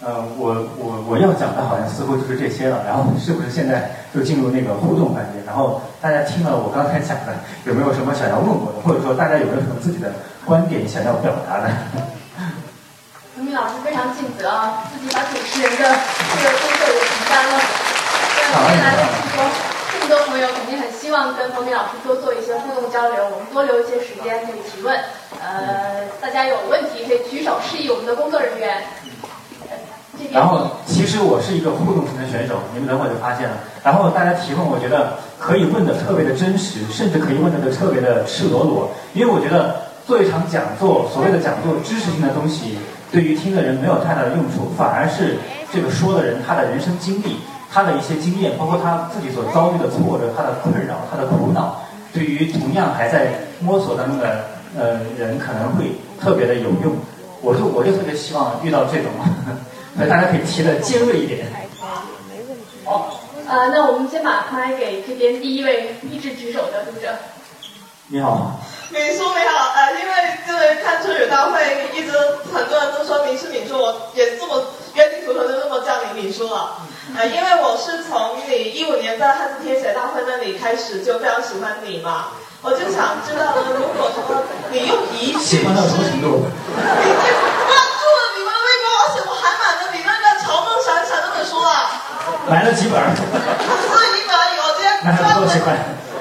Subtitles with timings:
[0.00, 5.42] 呃，我我我要讲的好像似乎就是这些了，然后是不是现在就进入那个互动环节？
[5.44, 7.34] 然后大家听了我刚才讲的，
[7.66, 10.14] 有没有什么想要问我的，或者说大家有没有什么自己的
[10.46, 11.66] 观点想要表达的？
[13.34, 17.58] 冯明老师非常尽责啊，自己把主持人的这个工作也承担了。
[18.38, 19.42] 对，今天来的这么多
[19.90, 24.94] 这么多朋友，肯定很希望跟冯敏老师多做一些互动交流，我们多留一些时间可以提问。
[25.42, 28.78] 呃，大家有问题可以举手示意我们的工作人员。
[30.32, 33.56] 然后，其实我是一个互动型的选手，你们等会就发现了。
[33.82, 38.90] 然后大家提问，我觉得可以问的特别的真实，甚至可以问的都特别的赤裸裸。
[39.14, 39.76] 因为我觉得
[40.06, 42.78] 做一场讲座，所谓的讲座知识性的东西，
[43.10, 45.38] 对于听的人没有太大的用处，反而是
[45.72, 47.36] 这个说的人他的人生经历，
[47.72, 51.80] 他的一些经验，包括他自己所遭遇的挫折、他的困扰、他的苦恼，
[52.12, 54.44] 对于同样还在摸索当中的
[54.76, 56.92] 呃人，可能会特别的有用。
[57.40, 59.12] 我就我就特别希望遇到这种。
[59.98, 61.44] 那大家可以提的尖锐一点。
[62.84, 67.08] 好，呃，那我们先把麦给这边第一位一直举手的读者。
[68.06, 68.60] 你好。
[68.90, 70.14] 敏叔你好，呃，因为
[70.46, 71.60] 这个看春雨大会，
[71.94, 72.12] 一直
[72.54, 76.78] 很多人都说你是敏叔，我也这么约定俗成就这么叫你敏叔了。
[77.16, 82.28] 呃，因为我是从你一五年在汉字听写大会那里开始就非常喜欢你嘛，
[82.62, 86.46] 我就想知道呢，如果说你用一句喜欢到什么程度？
[92.48, 92.98] 买了几本？
[93.14, 95.44] 是一本，我今天专门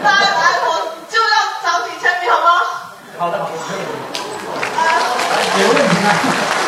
[0.04, 0.70] 来来，我
[1.10, 2.50] 就要找你签名，好吗？
[3.18, 3.80] 好的，好的，可以。
[5.56, 6.08] 没问题啊。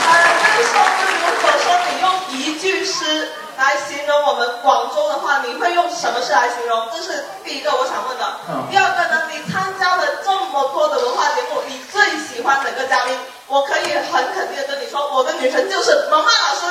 [0.08, 0.80] 呃，就是说，
[1.20, 6.88] 如果说你用一句诗来形容我们广州的话，你会用什么诗来形容？
[6.96, 8.24] 这是第一个我想问的。
[8.48, 8.64] 嗯。
[8.72, 9.24] 第二个呢？
[9.30, 13.14] 你参加了这么多的文化节目，你最喜欢哪个嘉宾？
[13.48, 16.64] 我可以很肯定的跟你说，我的女神就是萌萌老师。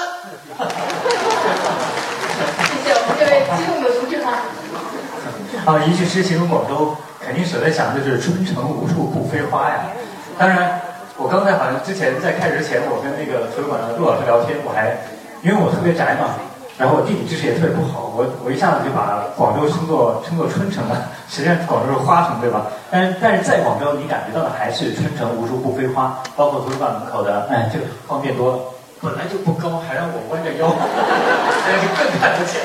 [2.82, 4.16] 谢谢我们这位激动的读者。
[5.66, 9.90] 啊，一句诗形容广州，肯定首先想的就是“春城无处不飞花”呀。
[10.38, 10.80] 当然，
[11.16, 14.96] 我刚才好像之前在开始之前，我跟那个图书馆的陆老师聊天，我还
[15.42, 16.38] 因为我特别宅嘛，
[16.78, 21.10] 然后我地理知识也特别不好，我我一下子就把广州称作称作春城了。
[21.28, 22.66] 实际上广州是花城，对吧？
[22.90, 28.67] 但是但是在广州，你感觉到的还是“春城无处不飞花”，包括图书馆门口的，哎，这个方便多。
[29.00, 32.60] 本来就不高，还让我弯着腰，这样就更看不见。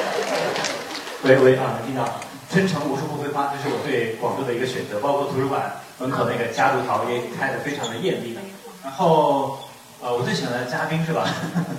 [1.24, 2.04] 喂喂啊，能听到？
[2.50, 5.00] 春城无处不飞花，这是我对广州的一个选择。
[5.00, 8.38] 包括图书馆门口那个夹竹桃也开得非常的艳丽。
[8.84, 9.58] 然后，
[10.02, 11.26] 呃，我最喜欢的嘉宾是吧？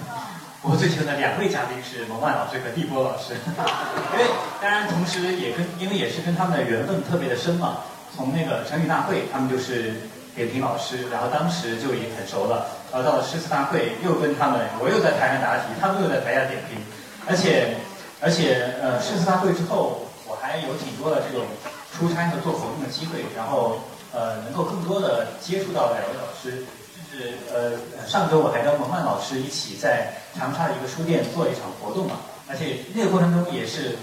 [0.62, 3.34] 我最喜欢的两位嘉宾是蒙曼老师和立波老师。
[4.14, 4.24] 因为
[4.62, 7.78] 当然，同时也跟因为也是跟他们的缘分特别的深嘛。
[8.16, 9.94] 从那个成语大会，他们就是
[10.34, 12.66] 点评老师，然后当时就已经很熟了。
[12.94, 16.78] 然后到了诗词大会，又跟他们，我又在台上答题，他们又在台下点评，
[17.26, 17.74] 而且，
[18.22, 21.42] 而且，呃，诗词大会之后，我还有挺多的这种
[21.90, 23.82] 出差和做活动的机会，然后，
[24.14, 26.62] 呃，能够更多的接触到两位老师，
[26.94, 32.14] 就是呃，上周我还跟蒙曼老师一起在长沙的一个书店做了一场活动嘛，
[32.48, 33.98] 而且那个过程中也是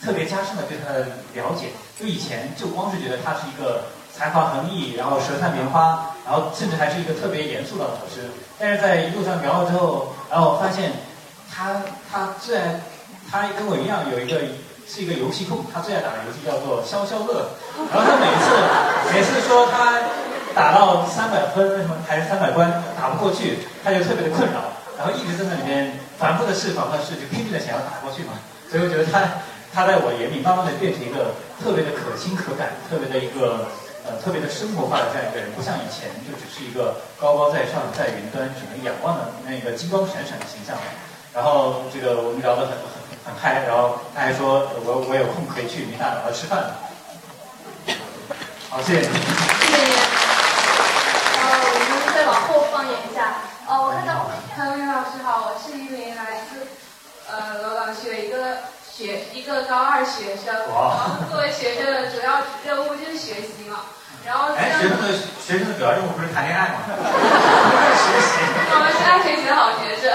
[0.00, 1.00] 特别加深了对他的
[1.34, 3.82] 了解，就以前就光是觉得他是一个。
[4.16, 8.28] 才华横溢，然后舌灿莲花，然后甚至还是一个特别严肃的老师。
[8.58, 10.90] 但是在一路上聊了之后，然后发现
[11.54, 12.80] 他他最爱，
[13.30, 14.40] 他跟我一样有一个
[14.88, 17.54] 是一个游戏控，他最爱打的游戏叫做消消乐。
[17.92, 18.46] 然后他每次
[19.14, 20.02] 每次说他
[20.54, 28.32] 打到三百分什么还是三百关打不过去，他就特别的困扰，然后一直在那里面反复的试，反复的试，就拼命的想要打过去嘛。
[28.68, 29.20] 所以我觉得他
[29.72, 33.68] 他在我眼里慢慢的变成一个特别的可亲可感，特别的一个。
[34.06, 40.76] 呃，特别的生活化的这样一个人，不像以前就只是一个高高在上在云端只能仰望的那个金光闪闪的形象。
[41.34, 46.70] 然后这个我们聊得很很很嗨，然后他还说我我有空可以去明大岛吃饭。
[48.70, 49.06] 好，谢谢你。
[49.06, 49.90] 谢谢你。
[51.42, 53.42] 呃，我们再往后放眼一下。
[53.66, 56.68] 哦，我看到潘明老师好，我是一名来自
[57.28, 58.58] 呃罗岗区的一个。
[58.96, 63.80] 学一个高二学生，然后作为学生的主要任务就是学习嘛。
[64.24, 66.80] 然后，哎，学生的学生的主要任务不是谈恋爱吗？
[66.88, 68.40] 学习。
[68.72, 70.10] 我们是爱学习的好学生。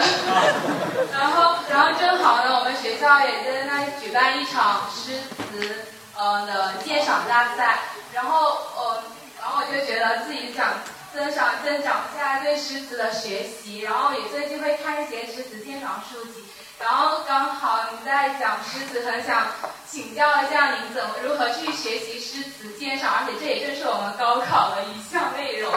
[1.14, 5.86] 然后，然后正好呢，我们学校也在那里举办一场诗词
[6.18, 7.80] 呃的鉴赏大赛。
[8.12, 9.04] 然后，呃，
[9.40, 10.74] 然后我就觉得自己想
[11.14, 16.44] 增长增长一下对诗词的学习，然后也最近会看一些诗词鉴赏书籍。
[16.82, 19.48] 然后刚好你在讲诗词，很想
[19.90, 25.72] 请教一下您怎么如何去学习诗词鉴赏，而且这也正是我们高考的一项内容。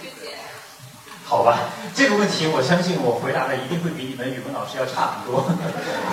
[0.00, 0.34] 谢谢。
[1.24, 1.58] 好吧，
[1.92, 5.44] 这个问题我相信我回答的一定会比你们语文老师要差很多，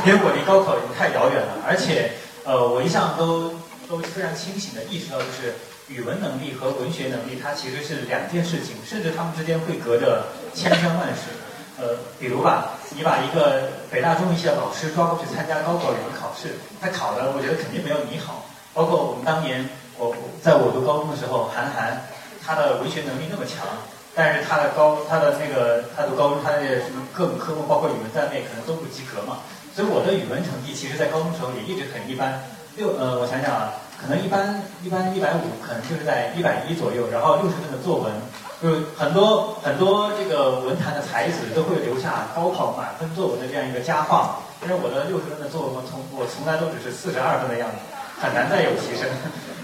[0.06, 2.14] 因为我离高考已经太遥远了，而且
[2.44, 3.54] 呃，我一向都
[3.88, 5.54] 都非常清醒的意识到，就是
[5.88, 10.26] 语文能力和文学能力它其实是两件事情，甚至它们之间会隔着
[10.56, 11.30] 千山万水。
[11.80, 18.46] 呃，比如吧，你把一个北大中文系的老师抓过去参加高考语文考试，他考的我觉得肯定没有你好。
[18.74, 19.68] 包括我们当年
[19.98, 22.06] 我在我读高中的时候，韩寒
[22.46, 23.66] 他的文学能力那么强。
[24.16, 29.40] 但是他的高，他的那个，他读高中，他的什么各种科目，包括语文在内，可能都不及格嘛。
[29.74, 32.40] 所以我的语文成绩，其实在高中时候也一直很一般。
[32.78, 37.10] 六，呃，我想想啊，可能一般一般一百五，可能就是在一百一左右。
[37.10, 38.14] 然后六十分的作文，
[38.64, 44.40] 就是很多很多这个文坛的才子都会留下高考满分作文的这样一个佳话。
[44.62, 47.76] 但是我的六十分的作文，从我从来都只是四十二分的样子，
[48.22, 49.06] 很难再有提升。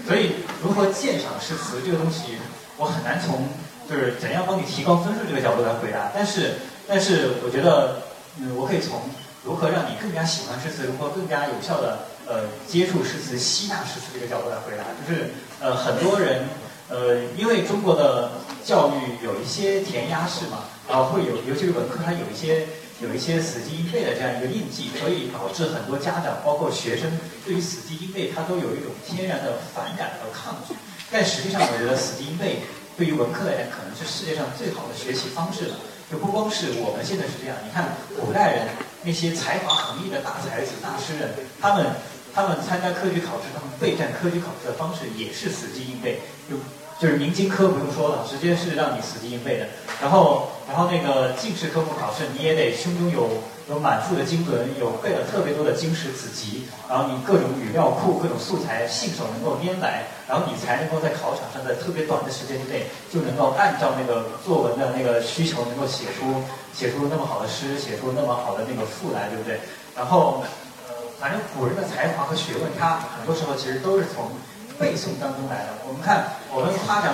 [0.06, 2.36] 所以，如何鉴赏诗词这个东西，
[2.76, 3.48] 我很难从。
[3.88, 6.54] 就是怎样帮你提高分数这个角度来回答，但是
[6.86, 7.98] 但是我觉得，
[8.38, 9.00] 嗯，我可以从
[9.42, 14.84] 如何让你更加喜欢诗词，如何更加有效的呃接触诗词、吸纳诗词这个角度来回答。
[15.02, 16.44] 就是呃很多人
[16.90, 18.32] 呃因为中国的
[18.64, 22.66] 教育有一些填鸭式嘛，然后会有尤其是文科它有一些
[23.00, 27.10] 有一些死记硬背的这样一个印记，所以导致很多家长包括学生
[27.46, 30.74] 对于死记硬背他都有一种天然的反感和抗拒。
[31.10, 32.60] 但实际上，我觉得死记硬背。
[32.96, 35.76] 对于文科来讲，可能是世界上最好的学习方式了。
[36.10, 38.68] 就不光是我们现在是这样，你看古代人
[39.02, 41.30] 那些才华横溢的大才子、大诗人，
[41.62, 41.86] 他们
[42.34, 46.20] 他们参加科举考试，他们备战科举考试的方式也是死记硬背。
[46.48, 46.56] 就
[47.00, 49.66] 就是明经科不用说了，直接是让你死记硬背的。
[50.00, 53.28] 然后然后那个进士科目考试，你也得胸中有。
[53.68, 66.42] 有满腹的经纶，有背了特别多的经史子集，然后你各种语料库、各种素材信手能够拈来，然后你才能够在考场上在特别短的时间之内就能够按照那个作文的那个需求，能够写出
[66.74, 69.60] 写出那么好的诗，写出那么好的那个赋来，对不对？
[69.94, 70.42] 然后，
[71.20, 74.32] 反正古人的才华和学问，他很多时候其实都是从
[74.78, 75.76] 背诵当中来的。
[75.86, 77.12] 我们看，我们夸奖。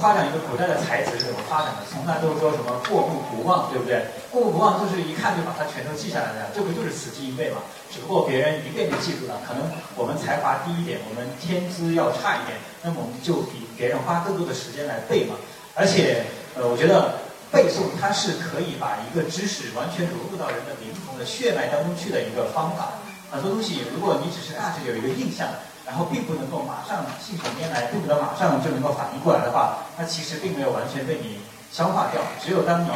[0.00, 1.84] 夸奖一个古代的才子是怎么发展的？
[1.92, 4.00] 从来都是说什么过目不忘，对不对？
[4.32, 7.60] 过目不忘就是一看就把它全都记下来了，这不就是死记硬背吗？
[7.92, 9.60] 只不过别人一遍就记住了，可能
[9.96, 15.36] 我们才华低一点，我们天资要差一点，那么我们就比别人花更多的时间来背嘛。
[15.74, 16.24] 而且，
[16.56, 17.20] 呃，我觉得
[17.52, 22.96] 背诵它是可以把一个知识完全融入到人的灵魂的血脉当中去的一个方法。
[23.30, 25.48] 很多东西，如果你只是大致有一个印象。
[25.86, 31.40] 然后并不能够马上信手拈来，并不能马上就能够反应过来的话，它其实并没有完全被你
[31.72, 32.22] 消化掉。
[32.38, 32.88] 只有当你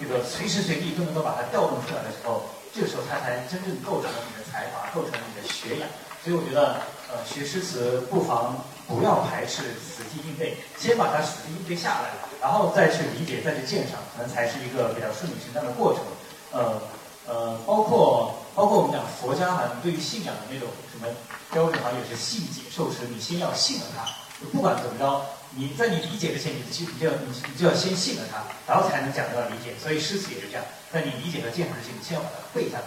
[0.00, 2.42] 这个随时随地都能够把它调动出来的时候，
[2.74, 5.86] 这个时候它才真正构成了你的才华，构成了你的学养。
[6.24, 6.82] 所以我觉得，
[7.12, 8.56] 呃，学诗词不妨
[8.88, 12.10] 不要排斥死记硬背，先把它死记硬背下来，
[12.40, 16.02] 然后再去理解，再去鉴赏，可能才是一个比较顺理成章的过程。
[16.50, 16.82] 呃
[17.28, 21.08] 呃，包括包括我们讲佛家好像对于信仰的那种什么。
[21.50, 24.06] 标准好像也是信解受持，你先要信了他，
[24.52, 25.20] 不管怎么着，
[25.56, 28.38] 你在你理解之前，你就你就要你就要先信了他，
[28.70, 29.74] 然后才能讲得到理解。
[29.82, 30.62] 所以诗词也是这样，
[30.92, 32.86] 在你理解和见识之前，你先要把它背下来，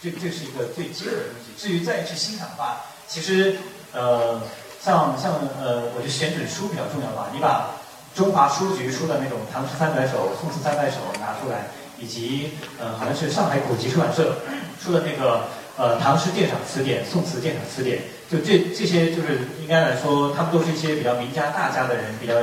[0.00, 1.52] 这这是一个最基本的东西。
[1.60, 3.58] 至于再去欣赏的话，其实
[3.92, 4.40] 呃，
[4.80, 7.28] 像像呃，我觉得选准书比较重要吧。
[7.34, 7.76] 你把
[8.14, 11.68] 中华书局出的那种《唐诗三百首》《宋词三百首》拿出来，
[11.98, 14.34] 以及呃，好像是上海古籍出版社
[14.82, 15.44] 出的那个。
[15.78, 22.34] 呃，唐诗鉴赏词典、宋词鉴赏词典，就这这些，就是应该来说，他们都是一些比较名家大家的人，比较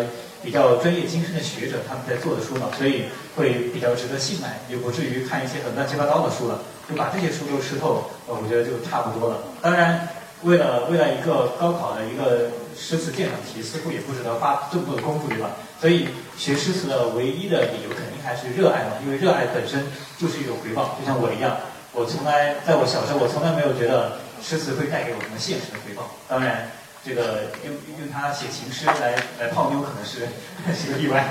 [0.41, 3.03] 比较专业精深的学者，他们在做的书嘛，所以
[3.35, 6.61] 会比较值得信赖，也不至于看一些很乱七八糟的书了。
[6.87, 9.43] 就把这些书都吃透，呃，我觉得就差不多了。
[9.61, 10.07] 当然，
[10.43, 15.49] 为了为了一个高考的一个诗词鉴赏题，似乎也不值得花这么多的功夫，对吧？
[15.81, 16.07] 所以
[16.37, 19.83] 学诗词的唯一的理由，肯定还是热爱嘛，因为热爱本身
[20.17, 21.57] 就是一种回报，就像我一样。
[21.95, 26.11] 我从来在我小时候，我从来没有觉得诗词会带给我什么现实的回报。
[26.27, 26.69] 当然，
[27.05, 30.27] 这个用用它写情诗来来泡妞，可能是
[30.75, 31.23] 是个例外。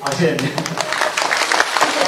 [0.00, 0.46] 好，谢谢您。
[0.46, 0.54] 谢
[1.90, 2.06] 谢。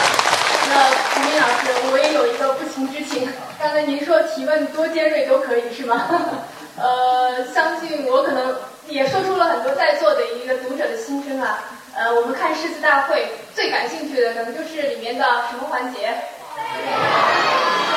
[0.70, 3.28] 那吴明老师，我也有一个不情之请。
[3.58, 6.06] 刚才您说提问多尖锐都可以，是吗？
[6.78, 8.54] 呃，相信我可能
[8.86, 11.58] 也说出了很多在座的一个读者的心声啊。
[11.96, 13.26] 呃，我们看诗词大会
[13.56, 16.14] 最感兴趣的，可能就是里面的什么环节？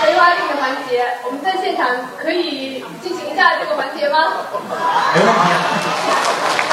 [0.02, 1.86] 葵花令的环节，我们在现场
[2.22, 4.34] 可以进行一下这个环节吗？
[5.14, 5.52] 没问题。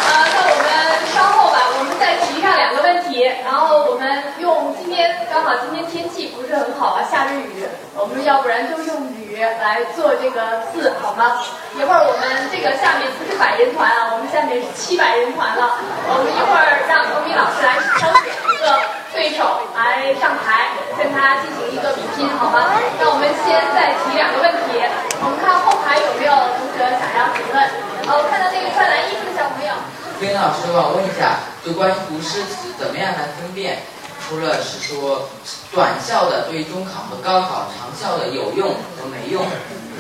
[0.05, 0.67] 啊，那我们
[1.12, 11.43] 稍后吧，我们再提上两个问题，然后我们用今天刚好今天天气不是很好啊，下着雨，我们要不然就用雨来做这个字好吗？
[11.75, 15.75] 一会儿我们这个下面不是百人团啊，我们下面是七百人团了，
[16.07, 18.79] 我们一会儿让欧米老师来挑选一个。
[19.14, 22.81] 对手来上台跟他进行一个比拼，好吗？
[22.97, 24.81] 那我们先再提两个问题，
[25.21, 27.61] 我们看后排有没有同学想要提问？
[28.09, 29.76] 好，我看到那个穿蓝衣服的小朋友。
[30.17, 33.85] 边老师，我问一下，就关于读诗词怎么样来分辨？
[34.25, 35.29] 除了是说
[35.76, 39.45] 短效的对于中考和高考，长效的有用和没用，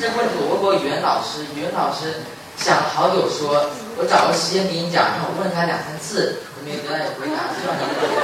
[0.00, 2.24] 这个问题我问过语文老师，语文老师
[2.56, 3.68] 想好久，说
[4.00, 6.40] 我找个时间给你讲，然后我问他两三次。
[6.64, 8.16] 没有得到回答，希望您能给是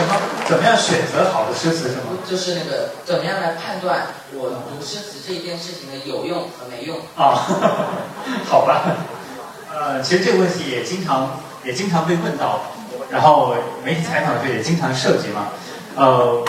[0.00, 0.16] 什么？
[0.48, 2.16] 怎么样选择好的诗词是吗？
[2.28, 6.98] 就是那个怎么样来判断我读诗词这一件事情的有用和没用？
[7.16, 7.46] 啊，
[8.48, 8.82] 好吧。
[9.72, 12.60] 呃，其实这个问题也经常也经常被问到，
[13.10, 13.54] 然后
[13.84, 15.48] 媒体采访的时候也经常涉及嘛。
[15.96, 16.42] 呃，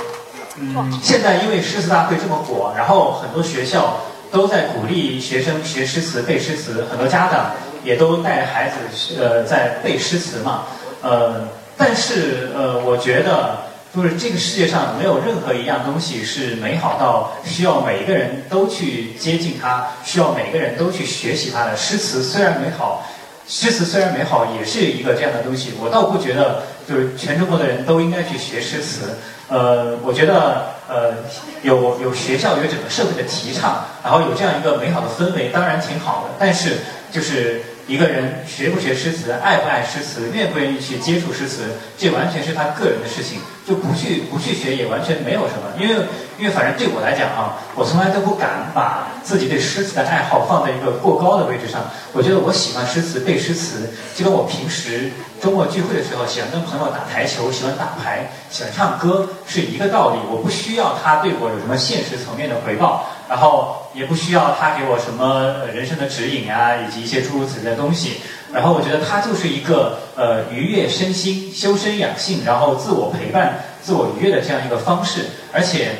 [0.57, 3.97] 嗯，现在因为诗词大会这么火，然后很多学校
[4.31, 7.51] 都在鼓励学生学诗词、背诗词，很多家长。
[7.83, 8.75] 也都带孩子
[9.19, 10.65] 呃在背诗词嘛，
[11.01, 11.47] 呃，
[11.83, 13.57] 但是呃，我觉得
[13.93, 21.75] 就是这个世界上没有任何一样东西是美好到需要每一个人都去接近它，需要每个人都去学习它的。
[21.75, 23.03] 诗词虽然美好，
[23.47, 25.73] 诗词虽然美好，也是一个这样的东西。
[25.81, 29.17] 我倒不觉得就是全中国的人都应该去学诗词。
[29.49, 31.15] 呃，我觉得呃
[31.63, 36.35] 有有学校有整个社会的提倡，然后有这样一个美好的氛围，当然挺好的。
[36.37, 36.77] 但是
[37.11, 37.63] 就是。
[37.87, 41.63] 一个人学不学诗词，爱不爱诗词，愿不愿意去接触诗词，
[41.97, 43.39] 这完全是他个人的事情。
[43.63, 46.03] 就不去不去学也完全没有什么，因为
[46.39, 51.79] 因为反正对我来讲啊，我从来都不敢把自己对诗词的爱好放在一个过高的位置上。
[52.11, 60.19] 我觉得我喜欢诗词，背诗词，就跟我平时周末聚会的时候喜欢跟朋友打台球、喜欢打牌、喜欢唱歌是一个道理。
[60.27, 68.17] 我不需要他对我有什么现实层面的回报，然后也不需要他给我什么人生的指引啊，以及一些诸如此类的东西。
[68.51, 75.27] 然后我觉得它就是一个呃愉悦身心、修身养性，然后自我陪伴、自我愉悦的这样一个方式。
[75.53, 75.91] 而且，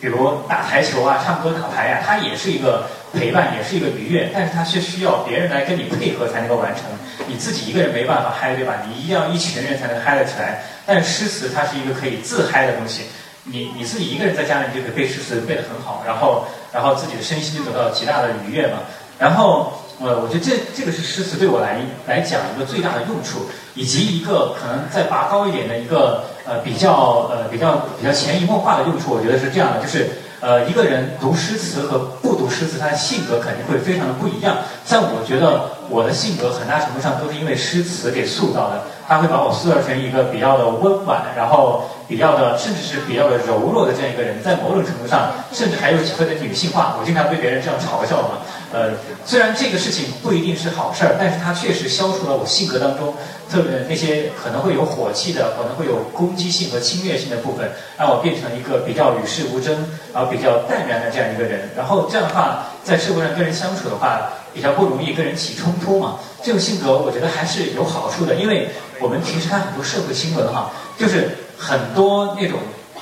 [0.00, 4.30] 比如打台球啊、唱歌、打牌呀，它也是一个陪伴，也是一个愉悦。
[4.32, 6.84] 但是它是需要别人来跟你配合才能够完成，
[7.26, 8.80] 你自己一个人没办法嗨，对吧？
[8.88, 10.62] 你一定要一群人才能嗨得起来。
[10.86, 13.02] 但诗词它是一个可以自嗨的东西，
[13.44, 18.78] 你你自己一个人在家里就可以背诗词背得很好，然后然后自己的身心就得到极大的愉悦嘛。
[19.18, 19.72] 然后。
[20.02, 23.40] 呃，我觉得这这个是诗词对我来来讲一个最大的用处，
[23.74, 29.12] 以及一个可能再拔高一点的一个呃比较呃比较比较潜移默化的用处。
[29.12, 30.08] 我觉得是这样的，就是
[30.40, 34.56] 呃一个人读诗词和不读诗词，他的性格肯定会非常的不一样。
[34.86, 41.84] 像我觉得我的性格很大程度上都是因为诗词给塑造的，他会把我塑造成一个比较的温婉，然后。
[42.10, 46.96] 比较的，甚至是比较的柔弱的这样一个人，在某种程度上，甚至还有几分的女性化。
[46.98, 48.42] 我经常被别人这样嘲笑嘛。
[48.72, 48.90] 呃，
[49.24, 53.14] 虽然这个事情不一定是好事儿，但是它确实消除了我性格当中
[53.48, 59.72] 特别那些可能会有火气的、可能会有攻击性和侵略性的部分，让我变成一个比较与世无争，
[60.12, 61.70] 然后比较淡然的这样一个人。
[61.76, 66.18] 然后这样的话，在社会上跟人相处的话，比较不容易跟人起冲突嘛。
[66.42, 71.30] 这种性格我觉得还是有好处的，因为我们平时看很多社会新闻哈，就是。
[71.60, 72.58] 很多那种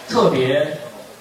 [0.08, 0.78] 特别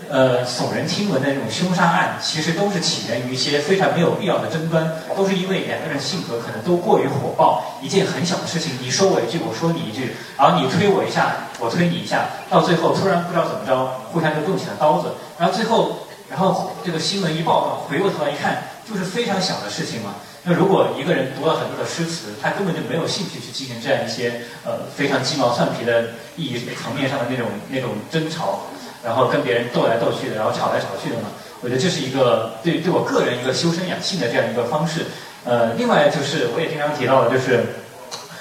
[0.10, 20.16] 呃耸人听闻的那种凶杀案，其实都是起源于一些非常没有必要的争端，都是因为两个人性格可能都过于火爆，一件很小的事情，你说我一句，我说你一句，然后你推我一下，我推你一下，到最后突然不知道怎么着，互相就动起了刀子，然后最后，然后这个新闻一报道，回过头来一看，就是非常小的事情嘛。
[20.50, 26.06] 那如果一个人读了很多的诗词，他根本就没有兴趣去进行这样一些呃非常鸡毛蒜皮的
[26.38, 28.62] 意义层面上的那种那种争吵，
[29.04, 31.28] 然后跟别人斗来斗去的，然后吵来吵去的嘛，
[31.60, 35.02] 我觉得这是一个对对我个人一个修身养性的这样一个方式。
[35.44, 37.66] 呃，另外就是我也经常提到的，就是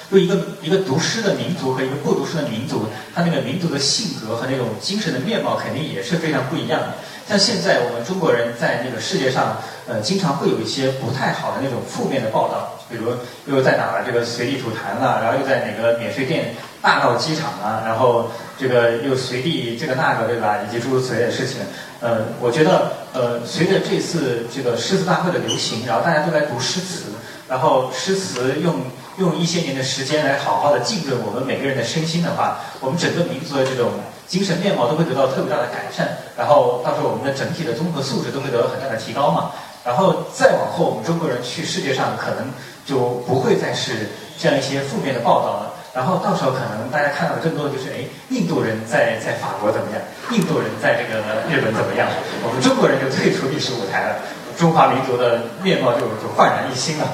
[0.09, 6.93] 就一个一个读诗的民族和一个不读诗的民族，他那个民族的性格和那种精神的面貌肯定也是非常不一样的。
[7.27, 13.13] 像现在我们中国人在那个世界上，呃，经常会有一些不太好的那种负面的报道，比如
[13.45, 18.29] 又在哪儿这个随地吐痰了，然后又在哪个免税店大闹机场啊，然后
[18.59, 21.59] 这个又随地这个那个对吧，以及诸如此类的事情。
[22.01, 27.03] 呃，我觉得呃，随着这次这个诗词大会的流行，然后大家都在读诗词，
[27.47, 28.75] 然后诗词用
[29.17, 33.89] 用一些年的时间来好好的浸润我们每个人的身心的话，我们整个民族的这种。
[34.27, 39.51] 精神面貌都会得到特别大的改善，然后到时候我们的整体的综合素质都会得到很大的提高嘛。
[39.87, 42.51] 然后再往后我们中国人去世界上可能
[42.85, 45.73] 就不会再是这样一些负面的报道了。
[45.95, 52.05] 然后到时候可能大家看到的更多的就是哎印度人在在法国怎么样印度人在这个日本怎么样
[52.43, 54.19] 我们中国人就退出历史舞台了。
[54.57, 57.07] 中华民族的面貌就就焕然一新了。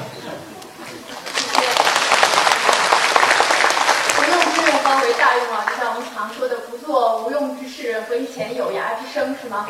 [4.17, 9.67] 无用之用方为大用啊就像我们常说的不做无用之事和以前有涯之生是吗？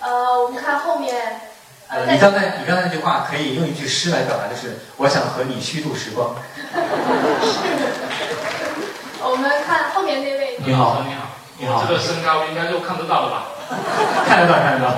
[0.00, 1.40] 呃我们看后面
[1.92, 6.34] 呃，你刚才你刚才那句话可以用一句诗来表达，就是我想和你虚度时光。
[9.20, 10.56] 我们看后面那位。
[10.64, 11.84] 你好，你好，你好。
[11.86, 13.44] 这个身高应该就看得到了吧？
[14.26, 14.88] 看得到，看得到。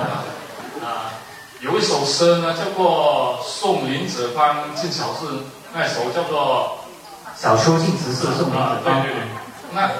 [0.87, 1.11] 啊，
[1.59, 5.25] 有一首诗呢，叫做《送林子方进小室》，
[5.73, 6.79] 那首叫做
[7.41, 9.01] 《小书净慈寺送林子方》。
[9.03, 9.21] 对对对，
[9.73, 9.91] 那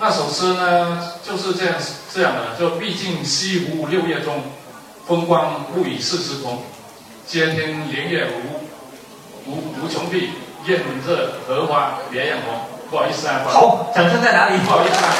[0.00, 1.74] 那首诗呢，就是这样
[2.12, 4.42] 这样的，就毕竟西湖六月中。
[5.10, 6.62] 风光不与世时同，
[7.26, 10.30] 接天莲叶无无无穷碧，
[10.66, 12.60] 艳热荷花别样红。
[12.88, 14.58] 不好意思啊，好，掌声在哪里？
[14.58, 15.10] 不好意思啊，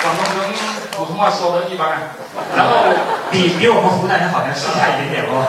[0.00, 0.52] 广东广东广东人
[0.92, 2.14] 普通话说的一般，
[2.56, 2.86] 然后
[3.32, 5.42] 比比我们湖南人好像是差一点点哦。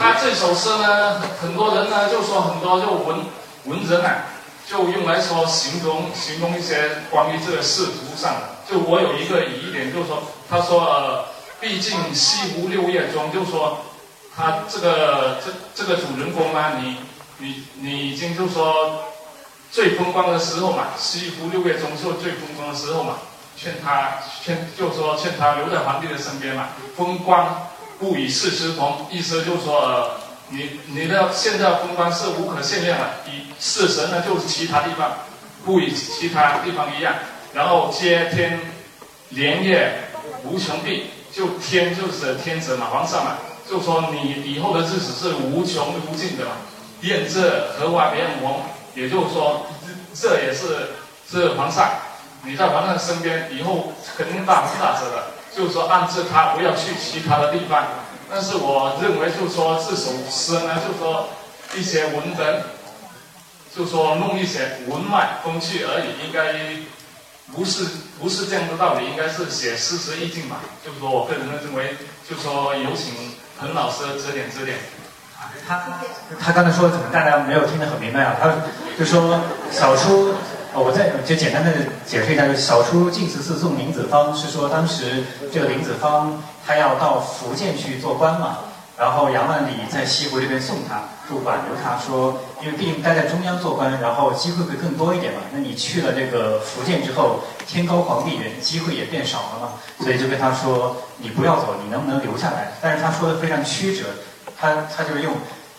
[0.00, 3.18] 他这首诗呢，很多人呢就说很多就文
[3.64, 4.26] 文人啊，
[4.64, 8.59] 就用来说形容形容一些关于这个仕途上的。
[8.70, 11.24] 就我有一个疑点，就是说，他说，呃，
[11.60, 13.78] 毕竟西湖六月中，就说，
[14.36, 16.96] 他这个这这个主人公嘛，你
[17.38, 19.06] 你你已经就说
[19.72, 23.14] 最风光的时候嘛，西湖六月中就最风光的时候嘛，
[23.56, 30.10] 劝他劝就说劝他留在皇帝的身边嘛，风光不与世时同，意思就是说，呃，
[30.50, 35.10] 你你的现在风光是无可限量了，与世神呢就是其他地方
[35.64, 37.12] 不与其他地方一样。
[37.52, 38.60] 然后接天
[39.30, 39.92] 莲叶
[40.44, 43.38] 无穷碧，就天就是天子嘛，皇上嘛，
[43.68, 46.52] 就说你以后的日子是无穷无尽的嘛。
[47.02, 48.60] 燕这荷花别样红，
[48.94, 49.66] 也就是说，
[50.14, 50.90] 这也是
[51.28, 51.90] 是皇上，
[52.44, 55.24] 你在皇上身边，以后肯定大红大紫的。
[55.56, 57.84] 就是说，暗示他不要去其他的地方。
[58.30, 61.28] 但是我认为，就是说这首诗呢，就是说
[61.74, 62.62] 一些文人，
[63.74, 66.54] 就说弄一些文脉风趣而已，应该。
[67.54, 67.84] 不是
[68.20, 70.60] 不是这样的道理，应该是写诗词意境吧。
[70.84, 71.96] 就是说我个人认为，
[72.28, 74.78] 就说有请彭老师指点指点。
[75.66, 75.82] 他
[76.38, 78.36] 他刚才说的可能大家没有听得很明白啊。
[78.40, 78.54] 他
[78.98, 80.34] 就说小初，
[80.74, 81.72] 我再就简单的
[82.06, 88.58] 解释一下，就小初进慈寺送林子方，是说当时这个林子方他要到福建去做官嘛。
[89.00, 95.40] 然后杨万里在西湖这边送他，就挽留他说，因为毕竟待在中央做官，然后机会会更多一点嘛。
[95.54, 99.68] 那你去了这个福建之后，天高皇帝远，机会也变少了嘛。
[100.00, 102.72] 所以就跟他说，你不要走，你能不能留下来？
[102.82, 104.04] 但是他说的非常曲折，
[104.54, 105.32] 他他就是用，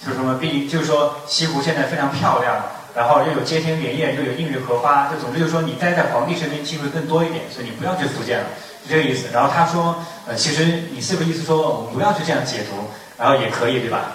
[0.03, 2.55] 就是什么，毕竟就是说西湖现在非常漂亮，
[2.95, 8.45] 然后又有接天莲叶，又有映日荷花，就总之就是说你待在皇帝身边机会更多一点，所以你不要去福建了，
[8.83, 9.27] 是这个意思。
[9.31, 12.89] 然后他说，呃，其实你是不是意思说，我们不要去这样解读？
[13.21, 14.13] 然后也可以，对吧？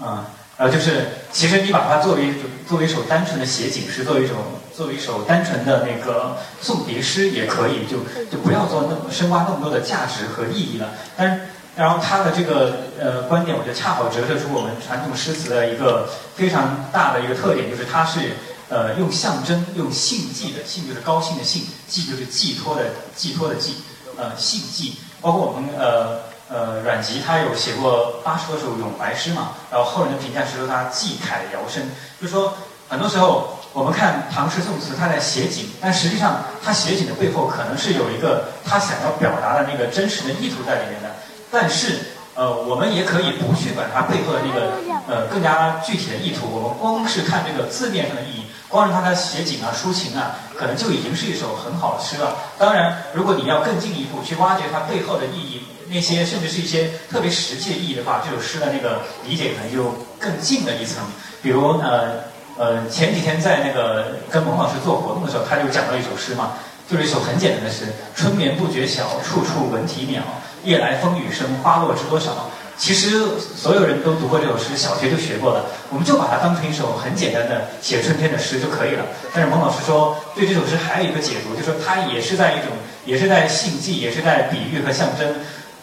[0.00, 0.24] 嗯，
[0.58, 2.34] 然后就是，其实你把它作为
[2.68, 4.36] 作为一首单纯的写景诗，作为一种
[4.74, 10.88] 作为一首单纯的那个送别诗也可以，就就不要做那么深挖那么多的价值和意义了。
[11.16, 18.32] 但，然后他的这个呃观点，我觉得恰好折射出我们传统诗词的一个非常大的一个特点，就是它是
[18.70, 23.76] 呃用象征、用兴寄的，兴就是高兴的兴，寄就是寄托的寄托的寄，
[24.16, 26.31] 呃兴寄，包括我们呃。
[26.52, 31.82] 呃，阮籍他有写过八十多首咏怀诗嘛，然后后人的评价是说他寄楷遥深，
[32.20, 32.52] 就是说
[32.88, 41.08] 很多时候我们看唐诗宋词，他在写景，但实际上他写景的背后可能是有一个他想要表达的那个真实的意图在里面的，
[41.50, 41.98] 但是
[42.34, 44.72] 呃，我们也可以不去管它背后的那个
[45.06, 48.41] 呃更加具体的意图，我们光是看这个字面上的意义，
[48.72, 52.34] 光是他的写景啊、抒情啊，可能就已经是一首很好的诗了。
[52.58, 55.62] 当然，如果你要更进一步去挖掘它背后的意义。
[55.94, 61.04] 那些甚至是一些特别实际的意义的话，这首诗的那个理解可能就更近了一层。
[61.42, 62.12] 比如呃
[62.56, 66.52] 呃，前几天在那个跟蒙老师做活动的时候，他就讲到一首诗嘛，
[66.88, 70.22] 就是一首很简单的诗：春眠不觉晓，处处闻啼鸟。
[70.64, 72.48] 夜来风雨声，花落知多少。
[72.82, 73.22] 其实
[73.56, 75.66] 所有人都读过这首诗，小学就学过了。
[75.88, 79.04] 我们就把它当成一首很简单的写春天的诗就可以了。
[79.32, 82.70] 但是蒙老师说，对这首诗还有一个解读，就说它也是在一种，
[83.04, 85.32] 也是在兴记，也是在比喻和象征。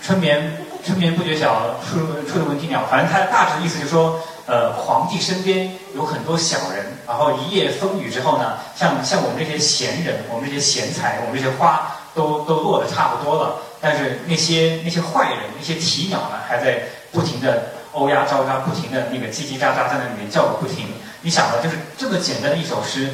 [0.01, 2.83] 春眠春眠不觉晓，处处闻啼鸟。
[2.91, 13.55] 反正它大致的意思就是说，呃，皇帝身边有很多小人，然后一夜风雨之后呢，像像我们这些闲人，我们这些闲才，我们这些花都都落得差不多了。
[13.81, 16.79] 但是那些那些坏人，那些啼鸟呢，还在
[17.11, 20.87] 不停的欧鸦喳喳，不停的那个叽叽喳喳在那里面叫个不停。
[21.21, 23.09] 你想吧，就是这么简单的一首诗。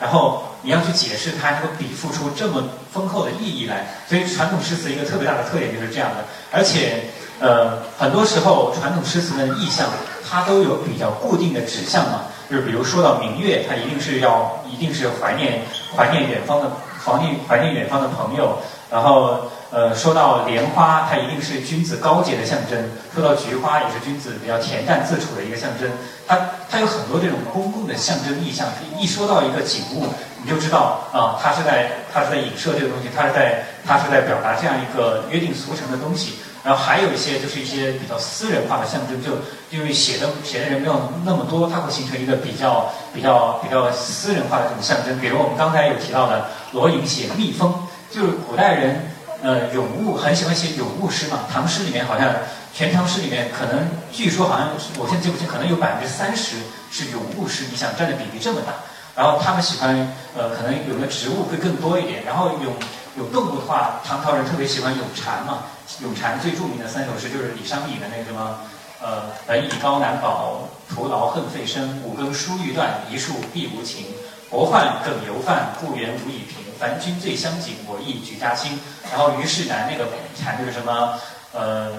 [0.00, 6.24] 然后你要去解释它，能够比赋出这么丰厚的意义来，所以传统诗词一个特别大的特点就是这样的。
[6.50, 7.04] 而且，
[7.38, 9.86] 呃，很多时候传统诗词的意象，
[10.26, 12.24] 它都有比较固定的指向嘛。
[12.50, 15.60] 就是比如说到明月，它一定是要，一定是怀念
[15.94, 16.70] 怀念远方的，
[17.04, 18.58] 怀念怀念远方的朋友。
[18.90, 22.76] 然后呃，说到莲花，它一定是君子高洁的象征；
[23.14, 25.88] 说到菊花，也是君子比较恬淡自处的一个象征。
[26.26, 26.36] 它
[26.68, 28.66] 它有很多这种公共的象征意象。
[28.98, 30.06] 一说到一个景物，
[30.42, 36.34] 你就知道啊，它是在它是在影射这个东西，它是在它是在表达这样一个约定俗成的东西。
[36.62, 39.30] 然后还有一些就是一些比较私人化的象征，就
[39.70, 45.16] 因为写的写的人没有那么多，它会形成一个比较比较比较私人化的这种象征。
[45.20, 47.72] 比如我们刚才有提到的罗隐写蜜蜂，
[48.10, 49.10] 就是古代人
[49.42, 51.40] 呃咏物很喜欢写咏物诗嘛。
[51.52, 52.32] 唐诗里面好像
[52.74, 56.56] 全唐诗里面可能据说好像我现在记不清，可能有百分之三十
[56.90, 57.64] 是咏物诗。
[57.70, 58.72] 你想占的比例这么大，
[59.14, 59.94] 然后他们喜欢
[60.36, 62.74] 呃可能有的植物会更多一点，然后咏
[63.18, 65.64] 有动物的话，唐朝人特别喜欢咏蝉嘛。
[66.02, 68.60] 咏蝉最著名的三首诗就是李商隐的那个什么，
[69.02, 72.00] 呃，本以高难保，徒劳恨费生。
[72.04, 74.06] 五更疏欲断，一树碧无情。
[74.50, 76.58] 薄患梗犹犯，故园无以平。
[76.76, 78.76] 凡君最相景，我亦举家亲。
[79.08, 81.14] 然后虞世南那个蝉就是什么，
[81.52, 81.92] 呃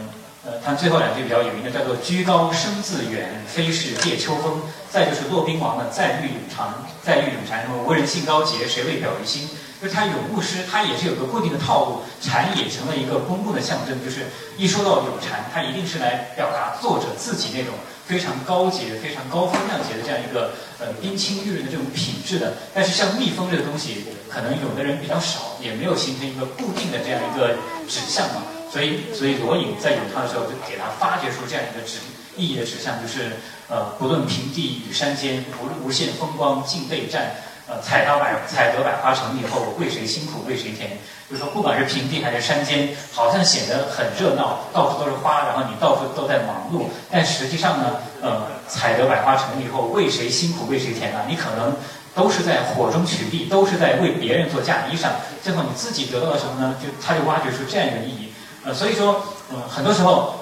[0.44, 4.60] 呃，他最后两句比较有名的叫做居高声自远，非是借秋风。
[4.90, 6.68] 再就是骆宾王的再遇咏蝉，
[7.02, 9.48] 再遇咏蝉什么无人性高洁，谁为表于心。
[9.82, 12.02] 就是他咏物诗，他也是有个固定的套路。
[12.22, 17.74] 蝉也成了一个公共的象征，就是一说到咏蝉，他一定是来表达作者自己那种
[18.12, 22.56] 非常高洁、非常高风亮节的这样一个呃冰清玉润的这种品质的。
[22.74, 27.56] 但是像蜜蜂这个东西，可能有的人比较少，也没有形成一个固定的这样一个
[27.88, 28.44] 指向嘛。
[28.70, 32.00] 所以，所以罗隐在咏它的时候，就给他发掘出这样一个指
[32.36, 33.32] 意义的指向，就是
[33.70, 37.32] 呃，不论平地与山尖，无无限风光尽被占。
[37.72, 40.92] 呃，采到百采得百花成以后，为谁辛苦为谁甜？
[41.30, 46.88] 就是说，不管是平地还是山间，好像显得很热闹，到处都是花，然后你到处都在忙碌。
[47.10, 51.22] 但实际上呢，呃，采得百花成以后，为谁辛苦为谁甜呢？
[51.30, 51.74] 你可能
[52.14, 55.08] 都是在火中取栗，都是在为别人做嫁衣裳。
[55.42, 56.76] 最后你自己得到了什么呢？
[56.84, 58.34] 就他就挖掘出这样一个意义。
[58.66, 60.41] 呃，所以说，嗯，很多时候。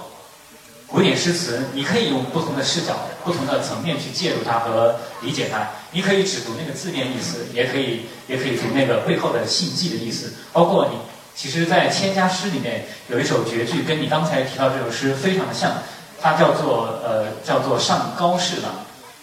[0.92, 5.70] 古典诗词，你可以用不同的视角、不同的层面去介入它和理解它。
[5.92, 10.34] 你可以只读那个字面意思，也可以也可以读那个背后的信迹的意思。
[10.52, 10.98] 包括你，
[11.36, 15.72] 其实，在《千家诗》里面有一首绝句，跟你刚才提到这首诗非常的像，
[16.20, 18.72] 它叫做呃叫做《上高士郎》。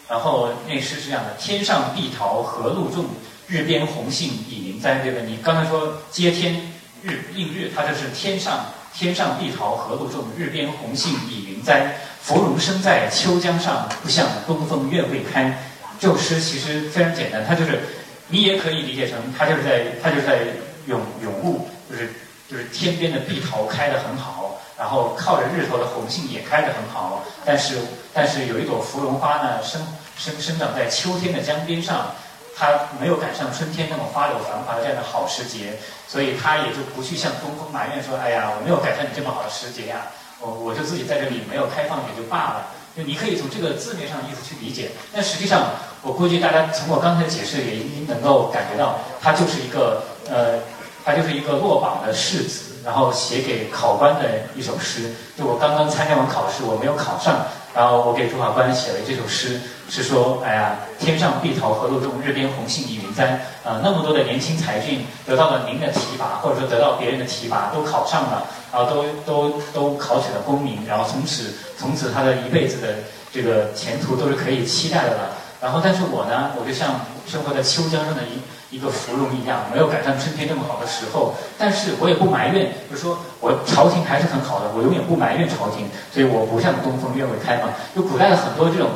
[0.09, 3.07] 然后那诗是这样的：天上碧桃何路种，
[3.49, 5.01] 日边红杏已云栽。
[5.01, 5.21] 对吧？
[5.27, 8.67] 你刚才说接天日映日，它就是天上。
[8.99, 11.97] 天上碧桃何路种，日边红杏已云栽。
[12.23, 15.57] 芙蓉生在秋江上，不向东风怨未开。
[15.99, 17.81] 这首诗其实非常简单，它就是
[18.29, 20.39] 你也可以理解成，它就是在它就是在
[20.87, 22.13] 咏咏物，就是
[22.49, 27.79] 就是天边的碧桃开得很好，然后靠着日头的红杏也开得很好，但是
[28.13, 29.87] 但是有一朵芙蓉花呢，生
[30.19, 32.15] 生生长在秋天的江边上。
[32.59, 35.77] 它没有赶上春天那么花柳繁华的这样的好时节，
[36.09, 40.07] 所以它也就不去向东风埋怨说：“哎呀，我没有赶上你这么好的时节呀，
[40.41, 45.65] 我我就自己在这里没有开放也就罢了。”就你可以从这个字面上意思去理解，但实际上，
[46.01, 50.61] 我估计大家从我刚才的解释也已经能够感觉到，它就是一个呃，
[51.05, 55.13] 它就是一个落榜的士子，然后写给考官的一首诗。
[55.37, 57.45] 就我刚刚参加完考试，我没有考上。
[57.75, 63.45] 然后我给主考官写了这首诗，是说，哎呀，天上碧桃何路种，日边红杏已云栽。
[63.63, 68.47] 呃，那么多的年轻才俊得到了您的提拔，或者说得到别人的提拔，都考上了，
[68.77, 72.97] 然后都都都考取了功名，然后从此从此他的一辈子的
[73.33, 75.31] 这个前途都是可以期待的了。
[75.63, 78.39] 然后，但是我呢，我就像生活在秋江上的一。
[78.69, 87.71] 一个芙蓉一样，没有赶上春天那么好的时候，但是我也不埋怨，就是说我朝廷还是很好的，我永远不埋怨朝廷，所以我不向东风愿未开嘛。
[87.95, 88.91] 就古代的很多这种，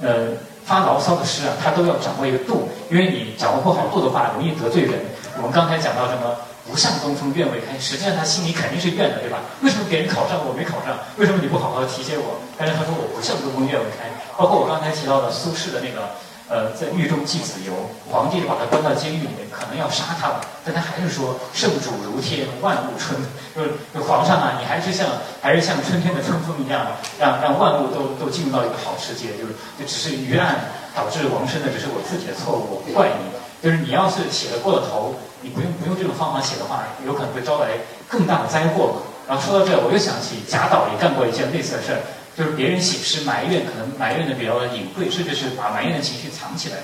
[0.00, 4.94] 呃，发牢骚的诗啊，他都要掌握一个度，因为你掌握不好度的话，容易得罪人。
[5.36, 6.36] 我们刚才讲到什么
[6.70, 9.38] 不向东风怨未开，实际上他心里肯定是怨的，对吧？
[9.62, 10.98] 为什么别人考上我没考上？
[11.16, 12.40] 为什么你不好好提携我？
[12.56, 16.08] 但是他说我不向东风怨未开，包括我刚才提到的苏轼的那个。
[16.50, 17.74] 呃，在狱中寄子由，
[18.08, 23.20] 皇帝把他关到监狱里面，可能要杀他了，但他还是说圣主如天，万物春，
[23.52, 25.06] 就是皇上啊，你还是像
[25.42, 26.86] 还是像春天的春风一样，
[27.20, 33.28] 让让万物都都进入到一个好时节，就是就只是冤案导致亡身的，只是我自己的错误，我不怪你。
[33.62, 37.68] 就是你要是写的过了头，你不用不用这种方法写的话，有可能会招来
[38.08, 39.02] 更大的灾祸。
[39.26, 42.00] 然后说到这，我又想起贾岛也干过一件类似的事儿。
[42.36, 46.76] 就是别人写诗埋怨，可能埋怨的比较隐晦，甚至是把埋怨的情绪藏起来。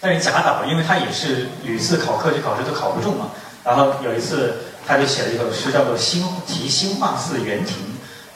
[0.00, 3.30] 但是贾岛，因为他也是屡次考科举考试都考不中嘛，
[3.64, 4.54] 然后有一次
[4.86, 7.76] 他就写了一首诗，叫做《新题兴化寺园亭》。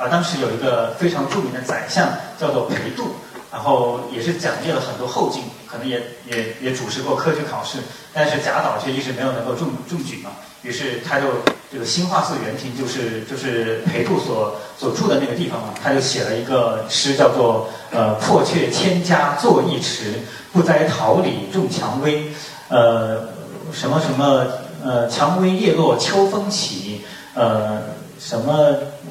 [0.03, 2.09] 啊，当时有一个非常著名的宰相
[2.41, 3.15] 叫做裴度，
[3.53, 7.79] 然后也是讲解了很多后进，可能也也也主持过科举考试，
[8.13, 10.31] 但是贾岛却一直没有能够中中举嘛。
[10.63, 11.29] 于是他就
[11.73, 20.15] 这个新化寺园亭就是就是裴度所所住的那个地方嘛，他就写了一个诗，叫做呃破却千家作一池，
[20.53, 22.33] 不栽桃李种蔷薇，
[22.69, 23.29] 呃
[23.73, 24.45] 什么什么
[24.85, 27.03] 呃蔷薇叶落秋风起，
[27.35, 27.81] 呃
[28.19, 28.53] 什么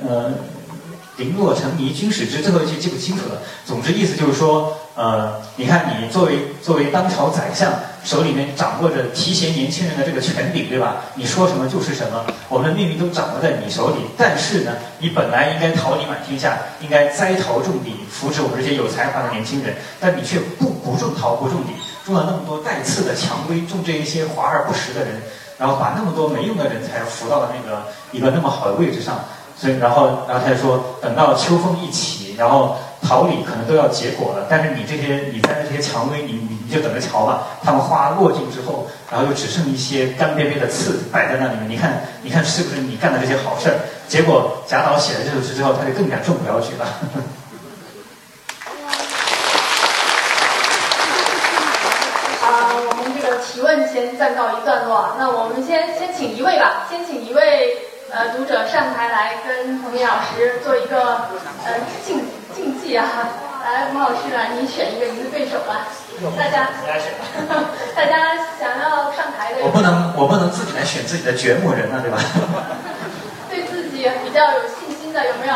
[0.08, 0.32] 呃。
[1.17, 3.41] 零落成泥君使之，最后一句记不清楚了。
[3.65, 7.71] 总之意思就是说，呃，你看你作为作为当朝宰相，
[8.04, 10.97] 手里面掌握着提携年轻人的这个权柄，对吧？
[11.15, 13.95] 你说什么就是什么，我们的命运都掌握在你手里。
[14.17, 21.71] 但是呢，你本来应该桃李满天下，应该栽桃种李，扶持我们这些有才华的年轻人，但你却不不种桃不种李，
[22.06, 25.21] 种了那么多带刺的蔷薇，种这一些华而不实的人，
[25.58, 29.23] 然后把那么多没用的人才扶到了那个一个那么好的位置上。
[29.58, 37.48] 所以，然后，然后他就说，等到秋风一起，然后桃李可能都要结果了，但是你这些你栽的这些蔷薇，你你你就等着瞧吧。
[37.63, 41.70] 它们花落尽之后，然后就只剩一些干瘪瘪的刺摆在那里面。
[41.70, 43.76] 你看，你看是不是你干的这些好事儿？
[44.10, 46.86] 结果贾岛写了这首诗之后，他就更加中不了举了。
[52.44, 55.15] 啊，我们这个提问先暂告一段落。
[55.18, 57.85] 那我们先先请一位吧，先请一位。
[58.15, 61.28] 呃，读者上台来跟彭明老师做一个
[61.65, 61.75] 呃
[62.08, 62.23] 竞
[62.56, 63.06] 竞技啊！
[63.62, 65.84] 来，彭老师来，你选一个您的对手吧。
[66.38, 66.69] 大家，
[67.93, 69.60] 大家想要上台的。
[69.65, 72.17] 我不能，我不能自己来选自己的掘墓人啊，对吧？
[73.51, 75.56] 对自己比较有信心的有没有？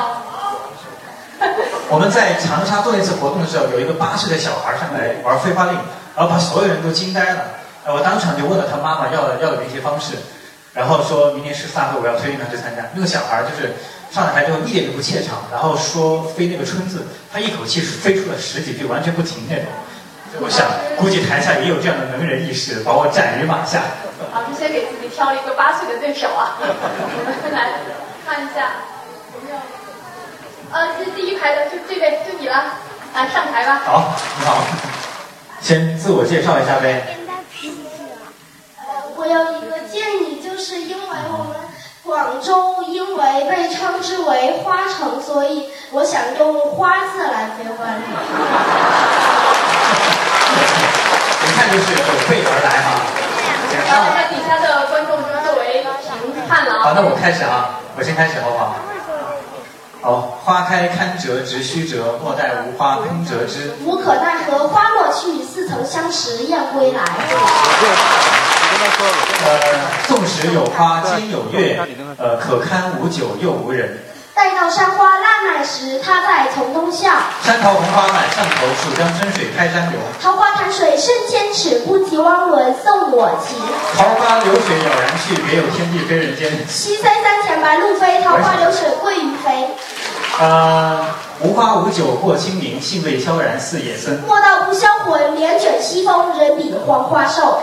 [1.87, 5.75] 我们在长沙做一次活动的时候，有一个八岁的小孩上来玩飞花令，
[6.13, 7.55] 然后把所有人都惊呆了。
[7.87, 10.15] 我当场就问了他妈妈要要的联系方式。
[10.73, 12.83] 然后说明年十四大会我要推荐他去参加。
[12.93, 13.73] 那个小孩就是
[14.11, 19.65] 上了台之后一点都不怯场，然后说飞那个春字，他一口气飞出了十几句，完全不停那种。
[20.41, 23.81] 我想估计台下也有这样的能人异士，把我斩于马下。
[24.31, 26.57] 老师先给自己挑了一个八岁的对手啊！
[26.61, 26.63] 我
[27.25, 27.81] 们来
[28.25, 28.85] 看一下
[29.33, 29.57] 有没有。
[30.71, 32.73] 呃，这第一排的就这位，就你了，
[33.15, 33.81] 来上台吧。
[33.83, 34.61] 好，你好，
[35.61, 37.18] 先自我介绍一下呗。
[39.19, 41.59] 我有一个建议，就是因为我们
[42.05, 47.85] 广州因为被称之为花城，所以我想用花字来结婚。
[51.43, 52.87] 一看就是有备而来哈。
[53.91, 55.83] 然后在底下的观众就作为
[56.23, 56.79] 评判了。
[56.79, 58.75] 好，那我开始啊，我先开始好不好？
[60.01, 63.75] 好，花开堪折直须折，莫待无花空折枝。
[63.83, 67.03] 无可奈何花落去，似曾相识燕归来。
[69.45, 71.79] 呃，纵使有花间有月，
[72.17, 73.99] 呃，可堪无酒又无人。
[74.33, 77.11] 待到山花烂漫时，他在丛中笑。
[77.43, 79.99] 山桃红花满上头，蜀江春水开山流。
[80.21, 83.57] 桃花潭水深千尺，不及汪伦送我情。
[83.97, 86.49] 桃花流水了然去，别有天地非人间。
[86.67, 89.67] 西塞山前白鹭飞，桃花流水鳜鱼肥。
[90.39, 91.05] 呃，
[91.41, 94.21] 无花无酒过清明，兴味悄然似野僧。
[94.25, 97.59] 莫道不销魂，帘卷西风，人比黄花瘦。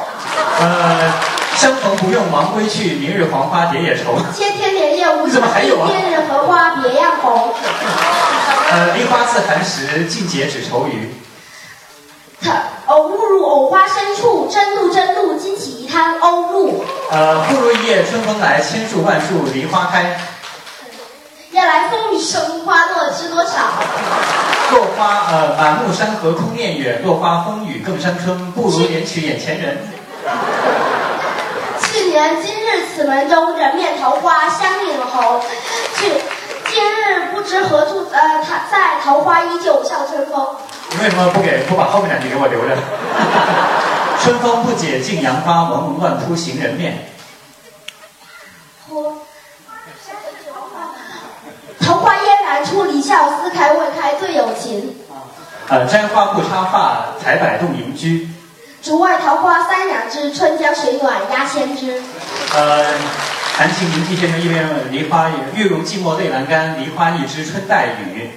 [0.60, 1.10] 呃，
[1.56, 4.18] 相逢不用忙归去，明日黄花蝶也愁。
[4.36, 5.88] 千天莲叶无怎么还有啊？
[5.90, 7.54] 今日荷花别样红。
[8.70, 11.14] 呃，梨花自寒时，尽解只愁余。
[12.88, 16.84] 偶误入藕花深处，争渡，争渡，惊起一滩鸥鹭。
[17.10, 20.16] 呃，忽如一夜春风来，千树万树梨花开。
[21.56, 23.52] 夜来风雨声，花落知多少？
[24.72, 29.78] 落花呃，满目山河空念远，落花风雨更伤春，不如怜取眼前人。
[31.80, 35.40] 去年今日此门中，人面桃花相映红。
[35.94, 36.12] 去
[36.70, 40.46] 今日不知何处呃，他在桃花依旧笑春风。
[40.90, 42.76] 你为什么不给不把后面两句给我留着？
[44.22, 47.08] 春风不解尽杨花，蒙蒙乱扑行人面。
[51.80, 52.16] 桃花
[52.76, 54.94] 嫣然出离笑，撕开未开最有情。
[55.68, 58.28] 呃，簪花不插发，采柏动邻居。
[58.82, 62.02] 竹外桃花三两枝，春江水暖鸭先知。
[62.54, 62.84] 呃，
[63.56, 68.30] 弹琴鸣笛先生一边梨花月如寂寞泪阑干，梨花一枝春带雨。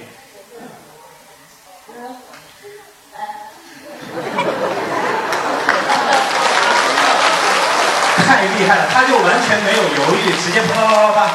[8.26, 11.30] 太厉害了，他就完全没有犹豫，直接啪啪啪啪啪。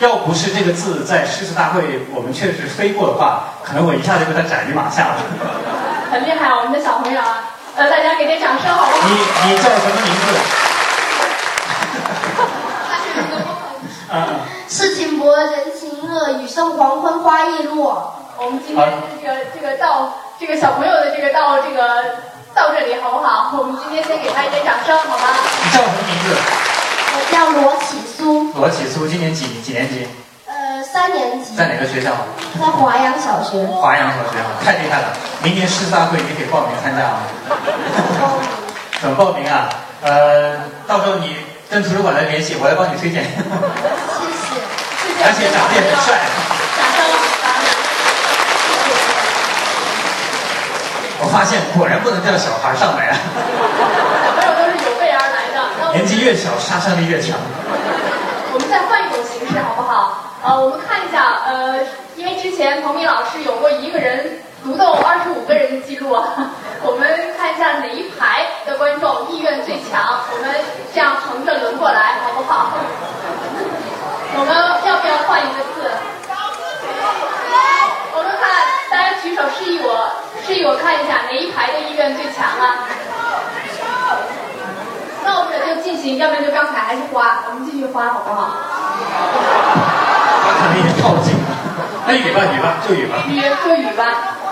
[0.00, 5.16] 要不是这个字在诗词大会我们确实飞过的话，可能我一下就被他斩于马下了。
[6.10, 7.52] 很厉害啊，我们的小朋友啊！
[7.76, 9.06] 呃，大家给点掌声好不好？
[9.06, 9.12] 你
[9.44, 10.32] 你叫什么名字？
[14.68, 18.16] 世情薄人情恶，雨送黄昏花易落。
[18.38, 18.88] 我们今天
[19.20, 22.04] 这个这个到这个小朋友的这个到这个
[22.54, 23.52] 到这里好不好？
[23.58, 25.28] 我们今天先给他一点掌声，好吗？
[25.62, 26.34] 你叫什么名字？
[27.12, 27.98] 我叫罗启
[28.60, 28.66] 苏。
[28.66, 30.06] 罗启苏，今年几几年级？
[30.46, 31.56] 呃，三年级。
[31.56, 32.12] 在哪个学校？
[32.60, 33.64] 在华阳小学。
[33.64, 35.16] 华阳小学啊，太厉害了！
[35.42, 37.24] 明年市大会你可以报名参加啊。
[39.00, 39.70] 怎么报名啊？
[40.02, 41.36] 呃，到时候你
[41.70, 43.24] 跟图书馆来联系，我来帮你推荐。
[43.24, 43.32] 谢
[44.28, 44.60] 谢。
[45.24, 46.20] 而且长得也很帅。
[51.22, 53.16] 我发现果然不能叫小孩上来啊。
[54.42, 55.56] 小朋友都是有备而来的。
[55.94, 57.38] 年纪越小，杀伤力越强。
[59.40, 60.18] 不是好不好？
[60.44, 61.80] 呃，我们看一下，呃，
[62.14, 70.54] 因为之前彭明老师有过一个人独斗二十五个人的记录啊，我们看一下哪一排的观众意愿最强，我们
[70.92, 72.68] 这样横着轮过来，好不好？
[74.36, 74.54] 我们
[74.86, 75.90] 要不要换一个字？
[78.12, 78.50] 我们看
[78.90, 80.08] 大家举手示意我，
[80.46, 82.84] 示意我看一下哪一排的意愿最强啊？
[85.24, 88.56] 那我们就进行，要不然就刚才还是花，我们继续花好不好？
[90.42, 91.48] 他可能也靠近了，
[92.06, 93.16] 那雨吧雨吧就雨吧。
[93.28, 94.04] 雨就雨吧。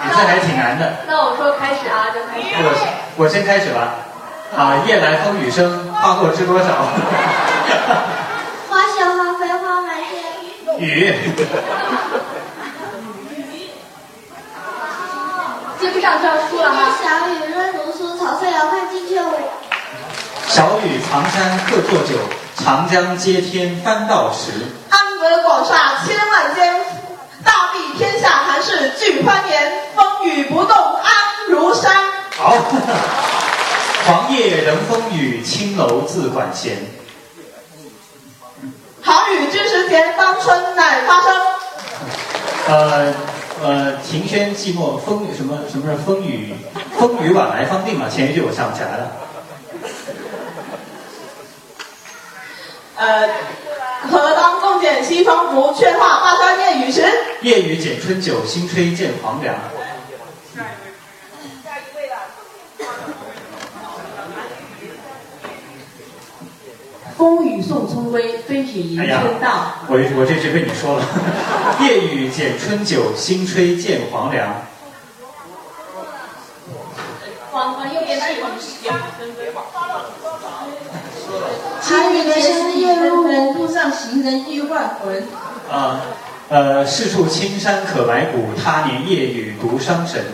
[0.04, 0.96] 你这还挺难的。
[1.08, 2.46] 那我说开始啊，就开始。
[2.62, 3.94] 我我先开始吧。
[4.56, 6.64] 啊，夜来风雨声，花落知多少。
[8.68, 10.78] 花谢花飞花满天。
[10.78, 11.14] 雨。
[15.80, 16.76] 接不上就要输了哈。
[17.02, 19.32] 小雨润如酥，草色遥看近却无。
[20.46, 22.14] 小雨藏山客作酒，
[22.68, 24.52] 长江接天翻到时。
[24.90, 26.74] 安得广厦千万间，
[27.42, 29.72] 大庇天下寒士俱欢颜。
[29.96, 31.10] 风雨不动安
[31.48, 31.90] 如山。
[32.36, 32.54] 好。
[34.04, 36.76] 黄叶仍风雨，青楼自管闲。
[39.00, 41.40] 好雨知时节，当春乃发生。
[42.66, 43.14] 呃
[43.62, 46.54] 呃，庭轩寂寞，风雨什么什么是风雨？
[46.98, 48.10] 风雨晚来方定嘛。
[48.10, 49.10] 前一句我想不起来了。
[52.98, 53.28] 呃，
[54.10, 57.02] 何当共剪西窗烛，却话巴山夜雨时。
[57.42, 59.54] 夜雨剪春酒，新炊见黄粱。
[67.16, 69.74] 风雨送春归，飞雪迎春到。
[69.88, 71.04] 我我这句被你说了。
[71.80, 74.62] 夜雨剪春酒，新炊见黄粱。
[83.54, 85.22] 路上行人欲断魂。
[85.70, 86.00] 啊，
[86.48, 90.24] 呃，是处青山可埋骨，他年夜雨独伤神。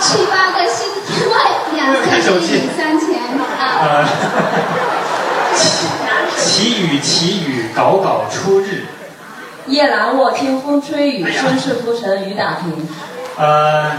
[0.00, 1.34] 七八个星天外，
[1.72, 3.06] 两千里三千
[3.60, 4.08] 啊。
[6.36, 8.84] 祈雨祈雨，杲杲初日。
[9.66, 12.88] 夜阑卧，听风吹雨，身世浮沉雨打萍。
[13.36, 13.92] 呃，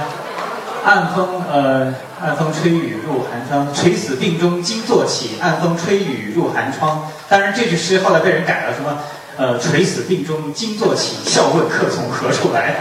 [0.84, 7.08] 暗风呃，暗风吹雨入寒窗，垂死病中惊坐起，暗风吹雨入寒窗。
[7.30, 8.98] 当然，这句诗后来被人改了，什么
[9.38, 12.76] 呃，垂死病中惊坐起，笑问客从何处来。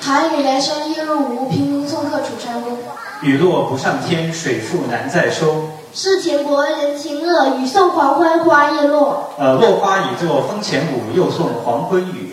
[0.00, 2.78] 寒雨连山夜入吴，平明送客楚山孤。
[3.22, 5.70] 雨落不上天，水复难再收。
[5.92, 9.32] 世情薄人情恶，雨送黄昏花叶落。
[9.36, 12.27] 呃，落花已作风前舞，又送黄昏雨。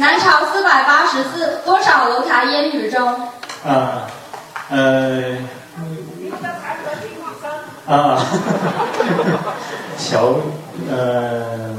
[0.00, 3.06] 南朝四百八十寺，多少楼台烟雨中。
[3.66, 4.06] 啊，
[4.70, 5.36] 呃，
[7.86, 8.18] 啊，
[9.98, 10.36] 小，
[10.90, 11.76] 呃，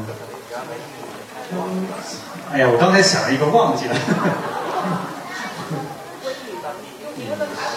[2.54, 3.96] 哎呀，我刚才想了一个，忘记了。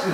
[0.04, 0.10] 是。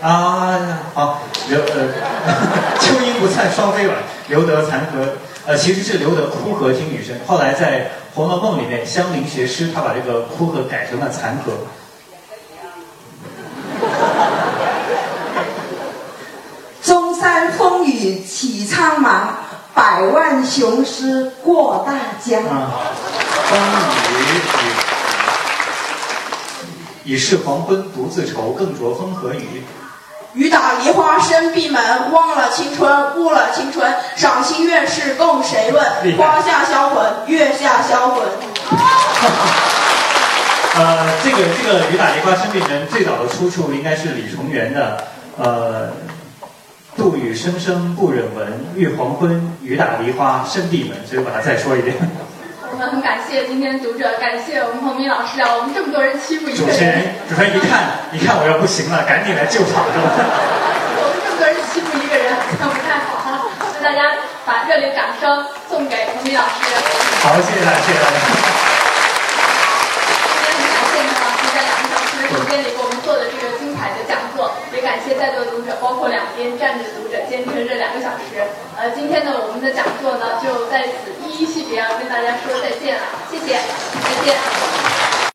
[0.00, 1.88] 啊，好，留呃，
[2.78, 3.96] 秋阴不灿双飞晚，
[4.28, 5.14] 留得残荷。
[5.44, 7.16] 呃，其实是留得枯荷听雨声。
[7.26, 7.80] 后来在
[8.18, 11.52] 《红楼梦》里面，香菱学诗，他把这个枯荷改成了残荷。
[16.82, 19.28] 中山风雨起苍茫，
[19.72, 22.42] 百万雄师过大江。
[22.42, 22.72] 啊，
[23.44, 23.58] 风雨
[27.04, 29.62] 已是黄昏独自愁，更着风和雨。
[30.34, 33.92] 雨打梨花深闭门，忘了青春，误了青春。
[34.14, 35.84] 赏心悦事共谁论？
[36.16, 38.22] 花下销魂，月下销魂。
[40.76, 45.02] 呃，这个这个雨打梨花深闭门最早的出处应该是李重元的，
[45.38, 45.90] 呃，
[46.96, 50.96] 杜宇声声不忍闻，欲黄昏，雨打梨花深闭门。
[51.06, 51.96] 所以我把它再说一遍。
[52.78, 60.14] 们很感谢今天读者，感谢我们彭明老师啊，我们这么多人欺负一个主持人，主持人一看， 一看我要不行了，赶紧来救场是吧？
[60.14, 63.42] 我们这么多人欺负一个人，那不太好哈、啊。
[63.82, 64.14] 那大家
[64.46, 66.70] 把热烈掌声送给彭明老师。
[67.20, 68.77] 好，谢谢大家，谢谢大家。
[74.88, 78.40] 感谢在座的读者，包括两边站着的读者，坚持这两个小时。
[78.74, 85.17] 呃，今天呢，我们的讲座呢就在此依依惜别，要跟大家说再见了，谢谢，再见。